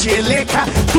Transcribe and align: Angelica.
Angelica. 0.00 0.89